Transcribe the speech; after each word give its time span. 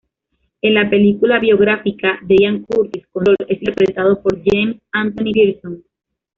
En 0.63 0.73
la 0.73 0.89
película 0.89 1.37
biográfica 1.37 2.17
de 2.23 2.35
Ian 2.41 2.63
Curtis, 2.63 3.05
"Control", 3.11 3.35
es 3.47 3.59
interpretado 3.61 4.19
por 4.23 4.41
James 4.43 4.77
Anthony 4.91 5.31
Pearson. 5.31 5.83